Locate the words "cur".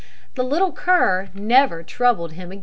0.71-1.29